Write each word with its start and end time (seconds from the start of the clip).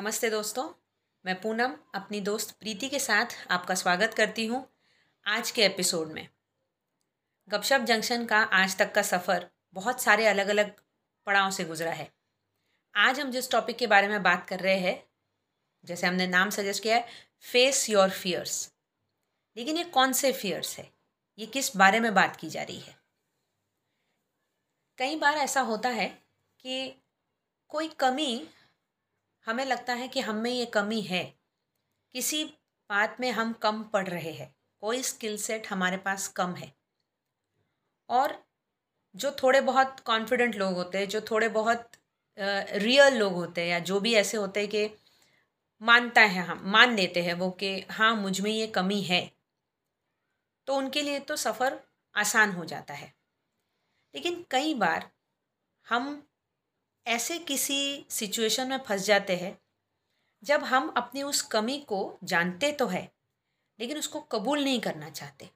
नमस्ते 0.00 0.28
दोस्तों, 0.30 0.68
मैं 1.24 1.40
पूनम 1.40 1.72
अपनी 1.94 2.20
दोस्त 2.20 2.50
प्रीति 2.60 2.88
के 2.88 2.98
साथ 2.98 3.26
आपका 3.50 3.74
स्वागत 3.74 4.14
करती 4.14 4.46
हूँ 4.46 4.72
आज 5.26 5.50
के 5.50 5.62
एपिसोड 5.62 6.12
में। 6.12 6.28
गपशप 7.48 7.80
जंक्शन 7.80 8.24
का 8.26 8.38
आज 8.38 8.76
तक 8.76 8.92
का 8.94 9.02
सफ़र 9.02 9.46
बहुत 9.72 10.00
सारे 10.02 10.26
अलग 10.26 10.48
अलग 10.48 10.72
पड़ाव 11.26 11.50
से 11.50 11.64
गुजरा 11.64 11.90
है। 11.92 12.10
आज 12.96 13.20
हम 13.20 13.30
जिस 13.30 13.50
टॉपिक 13.50 13.76
के 13.78 13.86
बारे 13.86 14.08
में 14.08 14.22
बात 14.22 14.46
कर 14.48 14.60
रहे 14.60 14.78
हैं, 14.78 15.02
जैसे 15.84 16.06
हमने 16.06 16.26
नाम 16.26 16.50
सजेस्ट 16.50 16.82
किया 16.82 16.96
है 16.96 17.08
फेस 17.40 17.90
योर 17.90 18.10
फियर्स 18.10 18.72
लेकिन 19.56 19.76
ये 19.76 19.84
कौन 19.84 20.12
से 20.12 20.32
फियर्स 20.32 20.78
है? 20.78 20.90
ये 21.38 21.46
किस 21.46 21.76
बारे 21.76 22.00
में 22.00 22.14
बात 22.14 22.36
की 22.36 22.48
जा 22.50 22.62
रही 22.62 22.80
है? 22.80 22.96
कई 24.98 25.16
बार 25.16 25.34
ऐसा 25.34 25.60
होता 25.60 25.88
है 25.88 26.08
कि 26.58 27.02
कोई 27.68 27.88
कमी 27.88 28.48
हमें 29.46 29.64
लगता 29.64 29.92
है 29.92 30.08
कि 30.08 30.20
हम 30.20 30.36
में 30.36 30.50
ये 30.50 30.66
कमी 30.66 31.00
है। 31.00 31.24
किसी 32.14 32.44
बात 32.90 33.16
में 33.20 33.30
हम 33.30 33.52
कम 33.52 33.82
पढ़ 33.82 34.08
रहे 34.08 34.32
हैं। 34.32 34.54
कोई 34.82 35.02
स्किल 35.02 35.36
सेट 35.36 35.66
हमारे 35.66 35.96
पास 35.96 36.28
कम 36.28 36.54
है। 36.54 36.72
और 38.08 38.44
जो 39.16 39.30
थोड़े 39.42 39.60
बहुत 39.60 40.00
कॉन्फिडेंट 40.00 40.54
लोग 40.54 40.74
होते 40.74 40.98
हैं, 40.98 41.08
जो 41.08 41.20
थोड़े 41.20 41.48
बहुत 41.48 41.90
रियल 42.38 43.18
लोग 43.18 43.32
होते 43.32 43.60
हैं 43.60 43.68
या 43.68 43.78
जो 43.78 44.00
भी 44.00 44.14
ऐसे 44.14 44.36
होते 44.36 44.60
हैं 44.60 44.68
कि 44.68 44.88
मानता 45.82 46.20
है 46.20 46.42
हम, 46.42 46.62
मान 46.64 46.94
लेते 46.96 47.22
हैं 47.22 47.34
वो 47.34 47.50
कि 47.50 47.86
हाँ 47.90 48.14
मुझमें 48.16 48.50
ये 48.50 48.66
कमी 48.66 49.00
है। 49.02 49.30
तो 50.66 50.76
उनके 50.76 51.02
लिए 51.02 51.18
तो 51.20 51.36
सफ़र 51.36 51.80
आसान 52.14 52.50
हो 52.50 52.64
जाता 52.64 52.94
है। 52.94 53.14
लेकिन 54.14 54.44
कई 54.50 54.74
बार 54.74 55.10
हम 55.86 56.29
ऐसे 57.06 57.38
किसी 57.38 58.06
सिचुएशन 58.10 58.68
में 58.68 58.78
फंस 58.78 59.04
जाते 59.04 59.36
हैं, 59.36 59.56
जब 60.42 60.64
हम 60.64 60.88
अपनी 60.96 61.22
उस 61.22 61.42
कमी 61.42 61.78
को 61.78 62.18
जानते 62.24 62.72
तो 62.72 62.86
है, 62.86 63.10
लेकिन 63.78 63.98
उसको 63.98 64.20
कबूल 64.20 64.62
नहीं 64.64 64.80
करना 64.80 65.10
चाहते। 65.10 65.48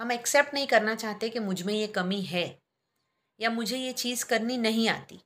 हम 0.00 0.12
एक्सेप्ट 0.12 0.54
नहीं 0.54 0.66
करना 0.66 0.94
चाहते 0.94 1.28
कि 1.28 1.38
मुझमें 1.38 1.74
ये 1.74 1.86
कमी 1.86 2.20
है, 2.22 2.46
या 3.40 3.50
मुझे 3.50 3.78
ये 3.78 3.92
चीज़ 3.92 4.24
करनी 4.24 4.56
नहीं 4.56 4.88
आती। 4.88 5.20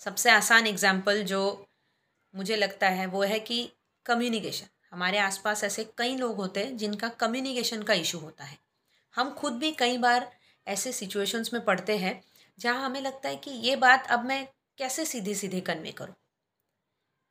सबसे 0.00 0.30
आसान 0.30 0.66
एग्ज़ाम्पल 0.66 1.22
जो 1.22 1.66
मुझे 2.34 2.56
लगता 2.56 2.88
है, 2.88 3.06
वो 3.06 3.22
है 3.22 3.38
कि 3.40 3.68
कम्युनिकेशन 4.06 4.66
हमारे 4.92 5.18
आसपास 5.18 5.64
ऐसे 5.64 5.84
कई 5.98 6.16
लोग 6.16 6.36
होते 6.36 6.64
हैं, 6.64 6.76
जिनका 6.76 7.08
कम्युनिकेशन 7.08 7.82
का 7.82 7.94
इशू 7.94 8.18
होता 8.18 8.44
है। 8.44 8.58
हम 9.14 9.30
खुद 9.34 9.52
भी 9.52 9.72
कई 9.72 9.98
बार 9.98 10.30
ऐसे 10.66 10.92
सिचुएशंस 10.92 11.52
में 11.54 11.64
पढ़ते 11.64 11.96
हैं 11.98 12.20
जहाँ 12.58 12.84
हमें 12.84 13.00
लगता 13.00 13.28
है 13.28 13.36
कि 13.36 13.50
ये 13.60 13.76
बात 13.76 14.06
अब 14.10 14.24
मैं 14.24 14.46
कैसे 14.78 15.04
सीधे 15.04 15.34
सीधे 15.34 15.60
कन्वे 15.60 15.92
करूँ 15.92 16.14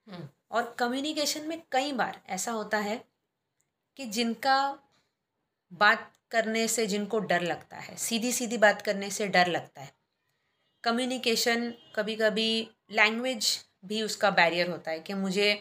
हम्म। 0.07 0.27
और 0.51 0.75
कम्युनिकेशन 0.79 1.47
में 1.47 1.61
कई 1.71 1.91
बार 1.91 2.21
ऐसा 2.29 2.51
होता 2.51 2.77
है 2.79 3.03
कि 3.97 4.05
जिनका 4.07 4.57
बात 5.71 6.11
करने 6.31 6.67
से 6.67 6.85
जिनको 6.87 7.19
डर 7.21 7.41
लगता 7.41 7.77
है 7.77 7.95
सीधी 7.97 8.31
सीधी 8.31 8.57
बात 8.57 8.81
करने 8.81 9.09
से 9.09 9.27
डर 9.27 9.47
लगता 9.47 9.81
है 9.81 9.91
कम्युनिकेशन 10.83 11.73
कभी 11.95 12.15
कभी 12.15 12.49
लैंग्वेज 12.91 13.47
भी 13.85 14.01
उसका 14.01 14.29
बैरियर 14.31 14.69
होता 14.69 14.91
है 14.91 14.99
कि 14.99 15.13
मुझे 15.13 15.51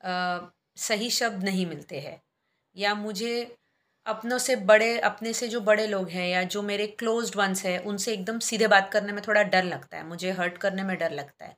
आ, 0.00 0.38
सही 0.76 1.10
शब्द 1.10 1.44
नहीं 1.44 1.66
मिलते 1.66 2.00
हैं 2.00 2.20
या 2.76 2.94
मुझे 2.94 3.56
अपनों 4.06 4.38
से 4.38 4.54
बड़े 4.56 4.98
अपने 4.98 5.32
से 5.32 5.48
जो 5.48 5.60
बड़े 5.60 5.86
लोग 5.86 6.08
हैं 6.08 6.28
या 6.28 6.42
जो 6.44 6.62
मेरे 6.62 6.86
क्लोज 6.86 7.32
वंस 7.36 7.64
हैं 7.64 7.78
उनसे 7.84 8.12
एकदम 8.12 8.38
सीधे 8.38 8.66
बात 8.66 8.90
करने 8.92 9.12
में 9.12 9.22
थोड़ा 9.28 9.42
डर 9.42 9.64
लगता 9.64 9.96
है 9.96 10.06
मुझे 10.06 10.30
हर्ट 10.30 10.58
करने 10.58 10.82
में 10.82 10.96
डर 10.98 11.10
लगता 11.10 11.44
है। 11.44 11.56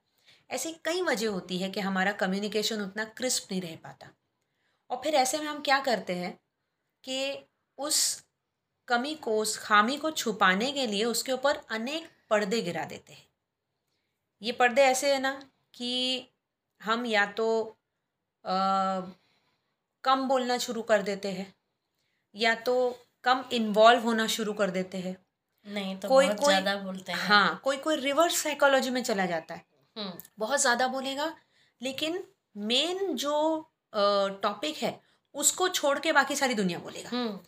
ऐसी 0.51 0.73
कई 0.85 1.03
वजह 1.03 1.29
होती 1.29 1.59
है 1.59 1.71
कि 1.71 1.81
हमारा 1.81 2.13
कम्युनिकेशन 2.13 2.81
उतना 2.81 3.05
क्रिस्प 3.05 3.53
नहीं 3.53 3.61
रह 3.63 3.77
पाता। 3.77 4.11
और 4.91 5.01
फिर 5.05 5.15
ऐसे 5.15 5.39
में 5.39 5.47
हम 5.47 5.61
क्या 5.63 5.81
करते 5.81 6.15
हैं 6.15 6.33
कि 7.05 7.47
उस 7.79 8.03
कमी 8.89 9.15
को 9.15 9.39
उस 9.39 9.59
खामी 9.59 9.97
को 9.97 10.11
छुपाने 10.13 10.73
के 10.73 10.87
लिए 10.87 11.05
उसके 11.05 11.33
ऊपर 11.33 11.61
अनेक 11.71 12.09
पर्दे 12.31 12.63
गिरा 12.63 12.85
देते 12.85 13.13
हैं। 13.13 13.27
ये 14.43 14.53
पर्दे 14.53 14.83
ऐसे 14.83 15.13
हैं 15.13 15.21
ना 15.21 15.33
कि 15.75 15.91
हम 16.81 17.07
या 17.07 17.27
तो 17.33 17.49
आ, 18.45 19.01
कम 20.05 20.29
बोलना 20.29 20.59
शुरू 20.59 20.83
कर 20.83 21.03
देते 21.03 21.31
हैं 21.33 21.55
या 22.39 22.55
तो 22.63 22.75
कम 23.25 23.45
इन्वॉल्व 23.53 24.03
होना 24.03 24.27
शुरू 24.27 24.53
कर 24.53 24.71
देते 24.71 24.99
हैं 24.99 25.17
नहीं 25.67 25.97
तो 25.97 26.09
कोई 26.09 26.27
बहुत 26.27 26.39
कोई 26.39 26.49
ज़्यादा 26.49 26.77
बोलते 26.77 27.13
हैं 27.13 27.19
हाँ 27.21 27.61
कोई 27.65 27.77
कोई 27.77 27.97
रिवर्स 27.97 28.43
साइकोलॉजी 28.43 28.91
में 28.91 29.03
चला 29.03 29.27
जाता 29.27 29.55
है 29.55 29.65
हम्म। 29.97 30.13
बहुत 30.39 30.61
ज़्यादा 30.61 30.87
बोलेगा 30.89 31.35
लेकिन 31.81 32.23
मेन 32.57 33.15
जो 33.17 33.35
टॉपिक 34.43 34.77
है 34.77 34.99
उसको 35.35 35.69
छोड़ 35.71 35.99
के 35.99 36.13
बाकी 36.13 36.37
सारी 36.37 36.55
दुनिया 36.55 36.79
बोलेगा 36.79 37.11
हम्म। 37.11 37.39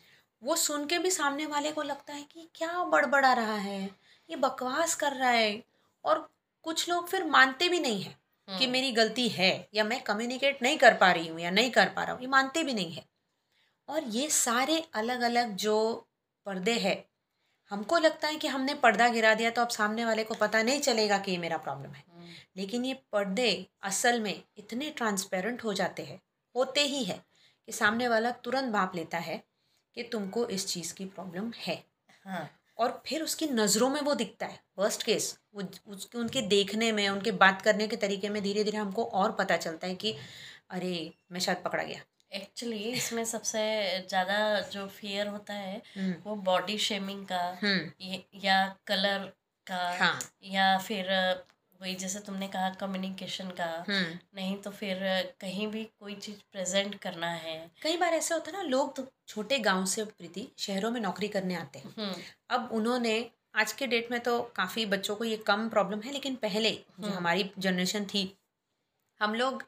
वो 0.42 0.56
सुन 0.56 0.86
के 0.86 0.98
भी 0.98 1.10
सामने 1.10 1.46
वाले 1.46 1.72
को 1.72 1.82
लगता 1.82 2.12
है 2.12 2.22
कि 2.22 2.48
क्या 2.54 2.82
बड़बड़ा 2.84 3.32
रहा 3.32 3.56
है 3.58 3.82
ये 4.28 4.36
बकवास 4.36 4.94
कर 4.94 5.12
रहा 5.12 5.30
है 5.30 5.62
और 6.04 6.28
कुछ 6.64 6.88
लोग 6.88 7.08
फिर 7.08 7.24
मानते 7.26 7.68
भी 7.68 7.80
नहीं 7.80 8.02
है 8.02 8.18
कि 8.48 8.52
हम्म। 8.54 8.72
मेरी 8.72 8.92
गलती 8.92 9.28
है 9.28 9.68
या 9.74 9.84
मैं 9.84 10.00
कम्युनिकेट 10.02 10.62
नहीं 10.62 10.78
कर 10.78 10.94
पा 10.94 11.10
रही 11.12 11.28
हूँ 11.28 11.40
या 11.40 11.50
नहीं 11.50 11.70
कर 11.70 11.88
पा 11.88 12.02
रहा 12.02 12.12
हूँ 12.12 12.22
ये 12.22 12.28
मानते 12.28 12.62
भी 12.64 12.74
नहीं 12.74 12.92
है 12.92 13.04
और 13.90 14.04
ये 14.04 14.28
सारे 14.30 14.84
अलग 14.94 15.20
अलग 15.20 15.54
जो 15.56 15.76
पर्दे 16.46 16.72
हैं 16.72 17.04
हमको 17.70 17.98
लगता 17.98 18.28
है 18.28 18.36
कि 18.36 18.48
हमने 18.48 18.74
पर्दा 18.74 19.08
गिरा 19.08 19.34
दिया 19.34 19.50
तो 19.50 19.62
अब 19.62 19.68
सामने 19.68 20.04
वाले 20.04 20.24
को 20.24 20.34
पता 20.34 20.62
नहीं 20.62 20.80
चलेगा 20.80 21.18
कि 21.18 21.30
ये 21.30 21.38
मेरा 21.38 21.56
प्रॉब्लम 21.56 21.90
है। 21.90 22.04
हम्म। 22.08 22.28
लेकिन 22.56 22.84
ये 22.84 22.94
पर्दे 23.12 23.66
असल 23.82 24.20
में 24.20 24.42
इतने 24.58 24.90
ट्रांसपेरेंट 24.90 25.64
हो 25.64 25.72
जाते 25.72 26.02
हैं 26.02 26.20
होते 26.54 26.80
ही 26.80 27.04
है 27.04 27.20
कि 27.68 27.72
सामने 27.72 28.08
वाला 28.08 28.30
तुरंत 28.30 28.72
भाप 28.72 28.94
लेता 28.94 29.18
है 29.18 29.42
कि 29.96 30.02
तुमको 30.02 30.46
इस 30.46 30.66
चीज़ 30.66 30.94
की 30.94 31.04
प्रॉब्लम 31.04 31.52
है। 31.56 31.84
हाँ। 32.26 32.48
और 32.78 33.02
फिर 33.06 33.22
उसकी 33.22 33.46
नज़रों 33.46 33.88
में 33.90 34.00
वो 34.00 34.14
दिखता 34.14 34.46
है 34.46 34.60
वर्स्ट 34.78 35.02
केस 35.02 35.38
वो 35.54 35.62
उसके 35.86 36.18
उनके 36.18 36.42
देखने 36.42 36.92
में 36.92 37.08
उनके 37.08 37.32
बात 37.32 37.62
करने 37.62 37.88
के 37.88 37.96
तरीके 37.96 38.28
में 38.28 38.42
धीरे 38.42 38.64
धीरे 38.64 38.78
हमको 38.78 39.04
और 39.04 39.32
पता 39.32 39.56
चलता 39.56 39.86
है 39.86 39.94
कि 39.94 40.14
अरे 40.70 41.12
मैं 41.32 41.40
शायद 41.40 41.62
पकड़ा 41.64 41.82
गया। 41.82 42.00
एक्चुअली 42.32 42.78
इसमें 42.90 43.24
सबसे 43.24 43.60
ज़्यादा 44.08 44.38
जो 44.70 44.86
फियर 44.88 45.26
होता 45.26 45.54
है 45.54 45.80
हम्म। 45.96 46.14
वो 46.24 46.34
बॉडी 46.44 46.78
शेमिंग 46.78 47.24
का 47.26 47.42
हम्म। 47.62 48.10
या 48.44 48.58
कलर 48.86 49.32
का 49.66 49.78
हाँ. 49.98 50.18
या 50.44 50.76
फिर 50.78 51.08
वही 51.80 51.94
जैसे 51.94 52.18
तुमने 52.18 52.46
कहा 52.48 52.68
कम्युनिकेशन 52.80 53.50
का 53.50 53.66
हम्म। 53.88 54.18
नहीं 54.34 54.56
तो 54.56 54.70
फिर 54.70 54.98
कहीं 55.40 55.66
भी 55.66 55.84
कोई 56.00 56.14
चीज़ 56.16 56.36
प्रेजेंट 56.52 56.94
करना 56.98 57.30
है 57.36 57.56
कई 57.82 57.96
बार 57.96 58.14
ऐसा 58.14 58.34
होता 58.34 58.50
है 58.50 58.56
ना 58.56 58.68
लोग 58.68 58.94
तो 58.96 59.06
छोटे 59.28 59.58
गाँव 59.58 59.84
से 59.86 60.04
प्रीति 60.04 60.46
शहरों 60.58 60.90
में 60.90 61.00
नौकरी 61.00 61.28
करने 61.28 61.54
आते 61.54 61.78
हैं 61.78 62.14
अब 62.50 62.68
उन्होंने 62.72 63.14
आज 63.54 63.72
के 63.72 63.86
डेट 63.86 64.10
में 64.10 64.20
तो 64.20 64.40
काफ़ी 64.56 64.84
बच्चों 64.86 65.16
को 65.16 65.24
ये 65.24 65.36
कम 65.46 65.68
प्रॉब्लम 65.68 66.00
है 66.00 66.12
लेकिन 66.12 66.34
पहले 66.34 66.70
जो 67.00 67.08
हमारी 67.08 67.50
जनरेशन 67.58 68.04
थी 68.04 68.22
हम 69.20 69.34
लोग 69.34 69.62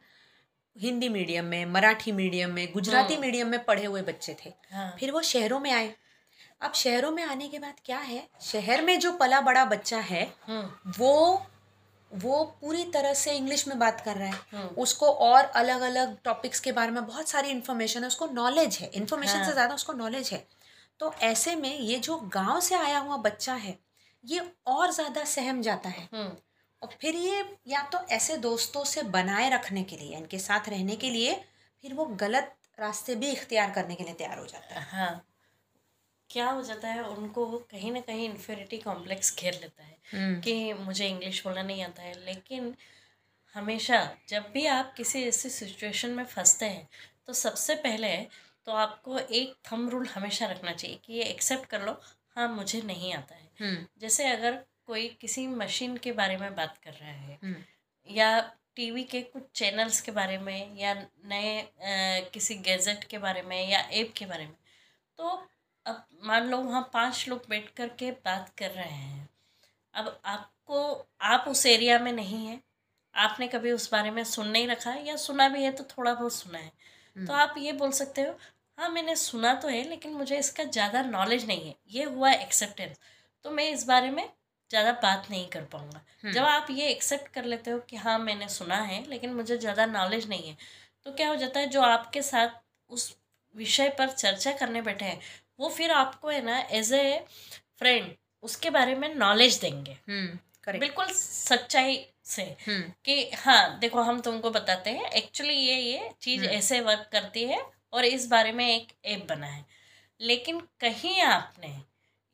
हिंदी 0.76 1.08
मीडियम 1.08 1.44
में 1.44 1.64
मराठी 1.66 2.12
मीडियम 2.12 2.50
में 2.50 2.72
गुजराती 2.72 3.14
हाँ। 3.14 3.20
मीडियम 3.20 3.48
में 3.48 3.64
पढ़े 3.64 3.84
हुए 3.84 4.02
बच्चे 4.02 4.36
थे 4.44 4.52
हाँ। 4.72 4.94
फिर 5.00 5.10
वो 5.10 5.22
शहरों 5.22 5.60
में 5.60 5.70
आए 5.72 5.94
अब 6.62 6.72
शहरों 6.72 7.10
में 7.10 7.22
आने 7.22 7.48
के 7.48 7.58
बाद 7.58 7.80
क्या 7.84 7.98
है 7.98 8.26
शहर 8.40 8.82
में 8.82 8.98
जो 9.00 9.12
पला 9.12 9.40
बड़ा 9.40 9.64
बच्चा 9.64 9.98
है 10.00 10.24
हाँ। 10.42 10.92
वो 10.98 11.42
वो 12.10 12.42
पूरी 12.60 12.84
तरह 12.84 13.14
से 13.14 13.32
इंग्लिश 13.32 13.66
में 13.68 13.78
बात 13.78 14.00
कर 14.00 14.16
रहा 14.16 14.28
है। 14.28 14.66
उसको 14.78 15.06
और 15.06 15.44
अलग 15.44 15.80
अलग 15.80 16.16
टॉपिक्स 16.24 16.60
के 16.60 16.72
बारे 16.72 16.90
में 16.90 17.06
बहुत 17.06 17.28
सारी 17.28 17.48
इन्फॉर्मेशन 17.48 18.00
है 18.00 18.06
उसको 18.06 18.26
नॉलेज 18.26 18.78
है 18.80 18.90
इन्फॉर्मेशन 18.94 19.36
हाँ। 19.36 19.46
से 19.46 19.52
ज़्यादा 19.52 19.74
उसको 19.74 19.92
नॉलेज 19.92 20.30
है 20.32 20.46
तो 21.00 21.12
ऐसे 21.22 21.54
में 21.56 21.78
ये 21.78 21.98
जो 21.98 22.16
गाँव 22.34 22.60
से 22.60 22.74
आया 22.74 22.98
हुआ 22.98 23.16
बच्चा 23.16 23.54
है 23.54 23.78
ये 24.24 24.40
और 24.66 24.92
ज़्यादा 24.92 25.24
सहम 25.24 25.62
जाता 25.62 25.88
हाँ। 25.88 26.26
और 26.82 26.96
फिर 27.00 27.14
ये 27.16 27.44
या 27.68 27.82
तो 27.92 27.98
ऐसे 28.10 28.36
दोस्तों 28.38 28.84
से 28.84 29.02
बनाए 29.10 29.50
रखने 29.50 29.82
के 29.82 29.96
लिए 29.96 30.16
इनके 30.16 30.38
साथ 30.38 30.68
रहने 30.68 30.96
के 30.96 31.10
लिए 31.10 31.34
फिर 31.84 31.94
वो 31.94 32.04
गलत 32.20 32.56
रास्ते 32.78 33.14
भी 33.14 33.30
इख्तियार 33.30 33.70
करने 33.70 33.94
के 33.94 34.04
लिए 34.04 34.14
तैयार 34.14 34.38
हो 34.38 34.46
जाता 34.46 34.74
है 34.74 34.86
हाँ 34.88 35.26
क्या 36.30 36.48
हो 36.50 36.62
जाता 36.62 36.88
है 36.88 37.02
उनको 37.06 37.46
कहीं 37.70 37.92
ना 37.92 38.00
कहीं 38.00 38.28
इन्फेरिटी 38.28 38.78
कॉम्प्लेक्स 38.78 39.36
घेर 39.38 39.54
लेता 39.54 39.84
है 39.84 39.96
हम्म। 40.12 40.40
कि 40.40 40.72
मुझे 40.74 41.08
इंग्लिश 41.08 41.42
बोलना 41.44 41.62
नहीं 41.62 41.82
आता 41.84 42.02
है 42.02 42.12
लेकिन 42.24 42.74
हमेशा 43.54 43.98
जब 44.28 44.50
भी 44.52 44.66
आप 44.68 44.92
किसी 44.96 45.22
ऐसी 45.24 45.48
सिचुएशन 45.50 46.10
में 46.10 46.24
फंसते 46.24 46.66
हैं 46.66 46.88
तो 47.26 47.32
सबसे 47.34 47.74
पहले 47.78 48.16
तो 48.66 48.72
आपको 48.74 49.18
एक 49.18 49.54
थम 49.64 49.88
रूल 49.88 50.06
हमेशा 50.06 50.46
रखना 50.46 50.72
चाहिए 50.72 51.00
कि 51.04 51.12
ये 51.12 51.24
एक्सेप्ट 51.24 51.66
कर 51.66 51.86
लो 51.86 52.00
हाँ 52.36 52.48
मुझे 52.48 52.80
नहीं 52.82 53.12
आता 53.14 53.34
है 53.34 53.50
हम्म। 53.60 53.86
जैसे 54.00 54.28
अगर 54.28 54.58
कोई 54.88 55.06
किसी 55.20 55.46
मशीन 55.46 55.96
के 55.96 56.12
बारे 56.12 56.36
में 56.36 56.54
बात 56.56 56.76
कर 56.84 56.92
रहा 56.92 57.10
है 57.10 57.38
हम्म। 57.42 57.56
या 58.08 58.40
टीवी 58.76 59.02
के 59.04 59.20
कुछ 59.22 59.42
चैनल्स 59.54 60.00
के 60.00 60.12
बारे 60.12 60.38
में 60.38 60.76
या 60.78 60.94
नए 61.26 62.28
किसी 62.32 62.54
गैजेट 62.68 63.04
के 63.04 63.18
बारे 63.18 63.42
में 63.42 63.68
या 63.68 63.78
ऐप 63.80 64.12
के 64.16 64.26
बारे 64.26 64.44
में। 64.44 64.56
तो 65.18 65.28
अब 65.86 66.04
मान 66.24 66.48
लो 66.50 66.58
वहाँ 66.58 66.88
पाँच 66.92 67.24
लोग 67.28 67.44
बैठ 67.48 67.68
कर 67.76 67.88
के 67.98 68.10
बात 68.24 68.52
कर 68.58 68.70
रहे 68.70 68.90
हैं। 68.90 69.28
अब 69.94 70.20
आपको 70.24 71.06
आप 71.26 71.44
उस 71.48 71.64
एरिया 71.66 71.98
में 71.98 72.12
नहीं 72.12 72.46
हैं। 72.46 72.60
आपने 73.14 73.48
कभी 73.48 73.72
उस 73.72 73.90
बारे 73.92 74.10
में 74.10 74.22
सुन 74.24 74.48
नहीं 74.48 74.66
रखा 74.68 74.94
या 75.06 75.16
सुना 75.18 75.48
भी 75.48 75.62
है 75.62 75.70
तो 75.72 75.84
थोड़ा 75.86 76.12
बहुत 76.14 76.32
सुना 76.34 76.58
है। 76.58 76.70
हम्म। 77.16 77.26
तो 77.26 77.32
आप 77.34 77.54
ये 77.58 77.72
बोल 77.74 77.90
सकते 77.92 78.22
हो 78.22 78.34
हाँ 78.78 78.88
मैंने 78.90 79.16
सुना 79.16 79.54
तो 79.54 79.68
है 79.68 79.82
लेकिन 79.88 80.12
मुझे 80.12 80.38
इसका 80.38 80.64
ज़्यादा 80.66 81.02
नॉलेज 81.04 81.46
नहीं 81.46 81.66
है। 81.66 81.74
ये 81.88 82.04
हुआ 82.04 82.32
एक्सेप्टेंस 82.32 82.98
तो 83.44 83.50
मैं 83.50 83.70
इस 83.70 83.84
बारे 83.86 84.10
में 84.10 84.28
ज़्यादा 84.72 84.92
बात 85.02 85.26
नहीं 85.30 85.46
कर 85.48 85.64
पाऊँगा। 85.72 86.00
जब 86.24 86.44
आप 86.44 86.66
ये 86.70 86.88
एक्सेप्ट 86.88 87.28
कर 87.28 87.44
लेते 87.44 87.70
हो 87.70 87.78
कि 87.80 87.96
हाँ 87.96 88.18
मैंने 88.18 88.48
सुना 88.48 88.76
है 88.82 89.02
लेकिन 89.08 89.34
मुझे 89.34 89.56
ज़्यादा 89.58 89.86
नॉलेज 89.86 90.28
नहीं 90.28 90.48
है 90.48 90.56
तो 91.06 91.12
क्या 91.12 91.28
हो 91.28 91.36
जाता 91.36 91.60
है 91.60 91.66
जो 91.68 91.80
आपके 91.82 92.22
साथ 92.22 92.60
उस 92.90 93.14
विषय 93.54 93.88
पर 93.98 94.10
चर्चा 94.10 94.52
करने 94.52 94.82
बैठे 94.82 95.04
हैं 95.04 95.20
वो 95.60 95.68
फिर 95.68 95.90
आपको 95.92 96.28
है 96.28 96.44
ना 96.44 96.58
एज 96.72 96.92
ए 96.92 97.18
फ्रेंड 97.78 98.10
उसके 98.44 98.70
बारे 98.70 98.94
में 98.94 99.14
नॉलेज 99.14 99.58
देंगे। 99.60 99.92
हम्म 100.08 100.38
करेक्ट 100.64 100.80
बिल्कुल 100.80 101.06
सच्चाई 101.08 101.96
से 102.26 102.42
हम्म 102.66 102.90
कि 103.04 103.30
हाँ 103.36 103.78
देखो 103.78 104.02
हम 104.02 104.20
तुमको 104.20 104.50
बताते 104.50 104.90
हैं 104.90 105.10
एक्चुअली 105.12 105.54
ये 105.54 105.76
ये 105.76 106.10
चीज़। 106.22 106.44
ऐसे 106.46 106.80
वर्क 106.80 107.08
करती 107.12 107.44
है 107.44 107.62
और 107.92 108.04
इस 108.04 108.26
बारे 108.28 108.52
में 108.52 108.66
एक 108.66 108.92
ऐप 109.06 109.26
बना 109.28 109.46
है। 109.46 109.64
लेकिन 110.20 110.60
कहीं 110.80 111.20
आपने 111.22 111.74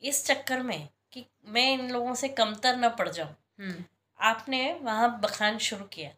इस 0.02 0.25
चक्कर 0.26 0.62
में 0.62 0.88
कि 1.12 1.26
मैं 1.44 1.72
इन 1.72 1.90
लोगों 1.90 2.14
से 2.14 2.28
कमतर 2.28 2.76
न 2.76 2.88
पड़ 2.88 3.08
जाऊँ। 3.08 3.37
हम्म। 3.60 3.84
आपने 4.20 4.78
वहाँ 4.82 5.20
बखान 5.20 5.58
शुरू 5.58 5.84
किया। 5.84 6.10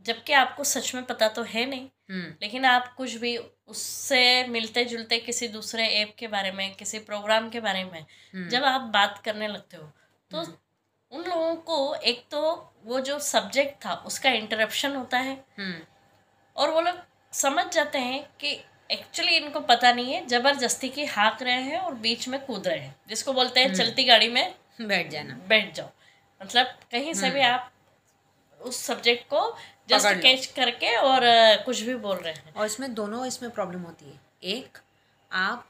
जबकि 0.00 0.32
आपको 0.32 0.64
सच 0.64 0.94
में 0.94 1.04
पता 1.04 1.28
तो 1.28 1.42
है 1.42 1.66
नहीं। 1.66 1.88
हम्म। 2.10 2.34
लेकिन 2.42 2.64
आप 2.64 2.94
कुछ 2.94 3.14
भी 3.14 3.36
उससे 3.66 4.44
मिलते 4.44 4.84
जुलते 4.84 5.18
किसी 5.18 5.48
दूसरे 5.48 5.86
ऐप 5.86 6.14
के 6.18 6.26
बारे 6.28 6.52
में 6.52 6.74
किसी 6.74 6.98
प्रोग्राम 6.98 7.50
के 7.50 7.60
बारे 7.60 7.84
में 7.84 8.00
हम्म, 8.00 8.48
जब 8.48 8.64
आप 8.64 8.80
बात 8.80 9.22
करने 9.24 9.48
लगते 9.48 9.76
हो 9.76 9.92
तो। 10.30 10.58
उन 11.10 11.24
लोगों 11.24 11.56
को 11.56 11.94
एक 11.94 12.28
तो 12.30 12.72
वो 12.84 13.00
जो 13.00 13.18
सब्जेक्ट 13.18 13.84
था 13.84 13.94
उसका 13.94 14.30
इंटरप्शन 14.30 14.96
होता 14.96 15.18
है। 15.18 15.44
और 16.56 16.70
वो 16.70 16.80
लोग 16.80 16.98
समझ 17.32 17.66
जाते 17.72 17.98
हैं 17.98 18.30
कि 18.40 18.64
एक्चुअली 18.92 19.36
इनको 19.36 19.60
पता 19.60 19.92
नहीं 19.92 20.12
है। 20.12 20.26
ज़बरदस्ती 20.26 20.88
की 20.88 21.04
हाँक 21.04 21.42
रहे 21.42 21.62
हैं 21.62 21.78
और 21.78 21.94
बीच 21.94 22.28
में 22.28 22.44
कूद 22.44 22.68
रहे 22.68 22.78
हैं। 22.78 22.94
जिसको 23.08 23.32
बोलते 23.32 23.60
हैं 23.60 23.66
हम्म। 23.66 23.78
चलती 23.78 24.04
गाड़ी 24.04 24.28
में 24.28 24.54
बैठ 24.80 25.10
जाना। 25.10 25.34
बैठ 25.48 25.74
जाओ। 25.74 25.88
मतलब 26.40 26.66
कहीं 26.66 27.14
से 27.14 27.30
भी 27.30 27.40
हम्म। 27.40 27.54
आप 27.54 27.72
उस 28.60 28.82
सब्जेक्ट 28.84 29.26
को 29.26 29.56
जस्ट 29.88 30.20
कैच 30.22 30.46
करके 30.46 30.96
और 30.96 31.20
कुछ 31.64 31.80
भी 31.80 31.94
बोल 31.94 32.16
रहे 32.16 32.32
हैं। 32.32 32.54
और 32.54 32.66
इसमें 32.66 32.94
दोनों 32.94 33.26
इसमें 33.26 33.50
प्रॉब्लम 33.50 33.80
होती 33.80 34.10
है। 34.10 34.20
एक 34.42 34.78
आप 35.32 35.68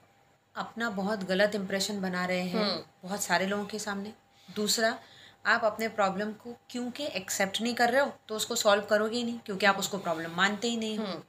अपना 0.56 0.90
बहुत 0.90 1.24
गलत 1.24 1.54
इंप्रेशन 1.54 2.00
बना 2.00 2.24
रहे 2.26 2.40
हैं 2.40 2.62
हम्म। 2.62 3.08
बहुत 3.08 3.22
सारे 3.22 3.46
लोगों 3.46 3.64
के 3.64 3.78
सामने। 3.78 4.12
दूसरा 4.48 4.98
आप 5.46 5.64
अपने 5.64 5.88
प्रॉब्लम 5.88 6.32
को 6.32 6.56
क्योंकि 6.70 7.06
एक्सेप्ट 7.06 7.60
नहीं 7.60 7.74
कर 7.74 7.90
रहे 7.90 8.00
हो 8.00 8.12
तो 8.28 8.36
उसको 8.36 8.56
सॉल्व 8.56 8.82
करोगे 8.82 9.16
ही 9.16 9.24
नहीं 9.24 9.38
क्योंकि 9.38 9.66
आप 9.66 9.78
उसको 9.78 9.98
प्रॉब्लम 9.98 10.30
मानते 10.30 10.68
ही 10.68 10.76
नहीं 10.76 10.98
हो। 10.98 11.24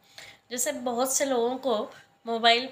जैसे 0.54 0.72
बहुत 0.72 1.14
से 1.14 1.26
लोगों 1.26 1.56
को 1.58 1.76
मोबाइल 2.26 2.68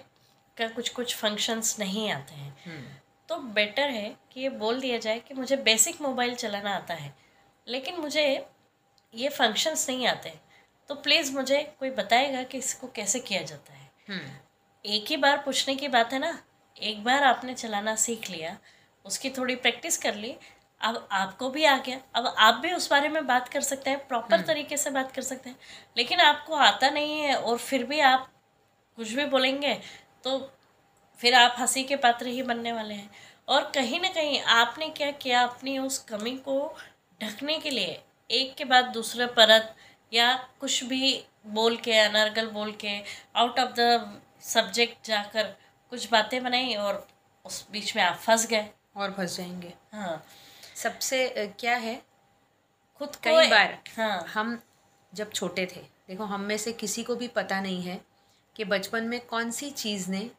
का 0.57 0.67
कुछ 0.67 0.89
कुछ 0.89 1.15
फ़ंक्शंस 1.15 1.75
नहीं 1.79 2.09
आते 2.11 2.33
हैं। 2.33 2.51
हम्म, 2.65 2.85
तो 3.29 3.37
बेटर 3.53 3.89
है 3.89 4.15
कि 4.31 4.41
ये 4.41 4.49
बोल 4.49 4.79
दिया 4.79 4.97
जाए 4.97 5.19
कि 5.19 5.33
मुझे 5.33 5.55
बेसिक 5.57 6.01
मोबाइल 6.01 6.35
चलाना 6.35 6.75
आता 6.75 6.93
है 6.93 7.13
लेकिन 7.67 7.99
मुझे 8.01 8.25
ये 9.13 9.29
फ़ंक्शंस 9.29 9.89
नहीं 9.89 10.07
आते। 10.07 10.33
तो 10.89 10.95
प्लीज़ 10.95 11.33
मुझे 11.33 11.61
कोई 11.79 11.89
बताएगा 11.89 12.43
कि 12.43 12.57
इसको 12.57 12.87
कैसे 12.87 13.19
किया 13.19 13.41
जाता 13.41 13.73
है। 13.73 13.89
हम्म, 14.09 14.31
एक 14.85 15.05
ही 15.09 15.17
बार 15.17 15.37
पूछने 15.37 15.75
की 15.75 15.87
बात 15.87 16.13
है 16.13 16.19
ना 16.19 16.37
एक 16.77 17.03
बार 17.03 17.23
आपने 17.23 17.53
चलाना 17.53 17.95
सीख 17.95 18.29
लिया 18.29 18.57
उसकी 19.05 19.29
थोड़ी 19.29 19.55
प्रैक्टिस 19.55 19.97
कर 19.97 20.15
ली 20.15 20.35
अब 20.81 21.07
आपको 21.11 21.49
भी 21.49 21.63
आ 21.65 21.77
गया। 21.77 21.99
अब 22.15 22.33
आप 22.37 22.55
भी 22.55 22.71
उस 22.73 22.89
बारे 22.89 23.09
में 23.09 23.25
बात 23.27 23.49
कर 23.49 23.61
सकते 23.61 23.89
हैं 23.89 24.07
प्रॉपर 24.07 24.41
तरीके 24.41 24.77
से 24.77 24.89
बात 24.89 25.11
कर 25.11 25.21
सकते 25.21 25.49
हैं। 25.49 25.57
लेकिन 25.97 26.19
आपको 26.19 26.55
आता 26.55 26.89
नहीं 26.89 27.21
है 27.21 27.35
और 27.35 27.57
फिर 27.57 27.83
भी 27.83 27.99
आप 27.99 28.29
कुछ 28.97 29.11
भी 29.11 29.25
बोलेंगे 29.25 29.73
तो 30.23 30.37
फिर 31.19 31.33
आप 31.35 31.55
हँसी 31.59 31.83
के 31.83 31.95
पात्र 31.95 32.27
ही 32.27 32.43
बनने 32.43 32.71
वाले 32.73 32.93
हैं। 32.93 33.09
और 33.47 33.71
कहीं 33.75 33.99
ना 34.01 34.09
कहीं 34.09 34.41
आपने 34.41 34.89
क्या 34.89 35.11
किया 35.11 35.41
अपनी 35.41 35.77
उस 35.77 35.97
कमी 35.99 36.31
को 36.37 36.57
ढकने 37.21 37.57
के 37.59 37.69
लिए? 37.69 38.01
एक 38.29 38.55
के 38.55 38.65
बाद 38.65 38.85
दूसरे 38.85 39.25
परत 39.27 39.75
या 40.11 40.33
कुछ 40.59 40.83
भी 40.83 41.13
बोल 41.47 41.77
के 41.77 41.97
अनर्गल 41.99 42.47
बोल 42.47 42.71
के 42.71 42.99
आउट 43.35 43.59
ऑफ़ 43.59 43.71
द 43.79 44.21
सब्जेक्ट 44.43 45.07
जाकर 45.07 45.55
कुछ 45.91 46.09
बातें 46.11 46.41
बनाई 46.43 46.73
और 46.75 47.07
उस 47.45 47.65
बीच 47.71 47.95
में 47.95 48.03
आप 48.03 48.15
फंस 48.17 48.47
गए। 48.47 48.69
और 48.95 49.11
फंस 49.11 49.37
जाएँगे। 49.37 49.73
हाँ। 49.93 50.23
सबसे 50.83 51.27
क्या 51.59 51.75
है? 51.75 52.01
खुद 52.99 53.15
कई 53.15 53.49
बार। 53.49 53.77
हाँ। 53.97 54.25
हम 54.27 54.59
जब 55.13 55.31
छोटे 55.31 55.65
थे 55.65 55.81
देखो 56.07 56.23
हम 56.23 56.41
में 56.41 56.57
से 56.57 56.73
किसी 56.73 57.03
को 57.03 57.15
भी 57.15 57.27
पता 57.27 57.59
नहीं 57.61 57.81
है 57.81 57.99
कि 58.55 58.65
बचपन 58.65 59.03
में 59.03 59.19
कौन 59.25 59.51
सी 59.51 59.69
चीज़ 59.71 60.09
ने 60.09 60.29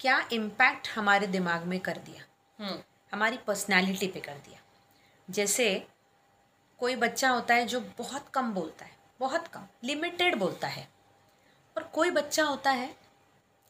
क्या 0.00 0.28
इम्पैक्ट 0.32 0.88
हमारे 0.88 1.26
दिमाग 1.26 1.64
में 1.64 1.78
कर 1.80 1.98
दिया। 1.98 2.24
हम्म। 2.58 2.78
हमारी 3.12 3.36
पर्सनैलिटी 3.36 4.06
पे 4.06 4.20
कर 4.20 4.34
दिया। 4.34 4.60
जैसे 5.30 5.86
कोई 6.78 6.96
बच्चा 6.96 7.30
होता 7.30 7.54
है 7.54 7.66
जो 7.66 7.80
बहुत 7.98 8.28
कम 8.34 8.52
बोलता 8.52 8.84
है 8.84 8.96
बहुत 9.20 9.48
कम 9.48 9.66
लिमिटेड 9.84 10.36
बोलता 10.36 10.68
है। 10.68 10.88
और 11.76 11.82
कोई 11.82 12.10
बच्चा 12.10 12.44
होता 12.44 12.70
है 12.70 12.94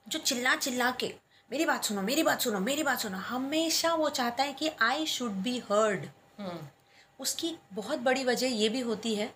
जो 0.06 0.18
चिल्ला 0.18 0.54
चिल्ला 0.56 0.90
के 0.90 1.14
मेरी 1.52 1.64
बात 1.64 1.84
सुनो 1.84 2.02
मेरी 2.02 2.22
बात 2.22 2.40
सुनो 2.40 2.60
मेरी 2.60 2.82
बात 2.82 2.98
सुनो। 2.98 3.18
हमेशा 3.18 3.94
वो 3.94 4.08
चाहता 4.10 4.42
है 4.42 4.52
कि 4.52 4.70
आई 4.82 5.06
शुड 5.06 5.32
बी 5.42 5.58
हर्ड 5.58 6.06
उसकी 7.20 7.56
बहुत 7.72 7.98
बड़ी 7.98 8.24
वजह 8.24 8.54
ये 8.54 8.68
भी 8.68 8.80
होती 8.80 9.14
है 9.14 9.32